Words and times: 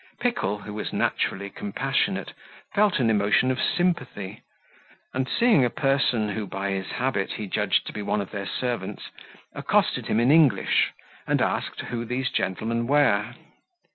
Pickle, 0.19 0.57
who 0.57 0.73
was 0.73 0.91
naturally 0.91 1.51
compassionate, 1.51 2.33
felt 2.73 2.99
an 2.99 3.11
emotion 3.11 3.51
of 3.51 3.61
sympathy; 3.61 4.41
and 5.13 5.29
seeing 5.29 5.63
a 5.63 5.69
person, 5.69 6.29
who 6.29 6.47
by 6.47 6.71
his 6.71 6.87
habit 6.93 7.33
he 7.33 7.45
judged 7.45 7.85
to 7.85 7.93
be 7.93 8.01
one 8.01 8.19
of 8.19 8.31
their 8.31 8.47
servants, 8.47 9.11
accosted 9.53 10.07
him 10.07 10.19
in 10.19 10.31
English, 10.31 10.89
and 11.27 11.39
asked 11.39 11.81
who 11.81 12.03
the 12.03 12.23
gentlemen 12.23 12.87
were. 12.87 13.35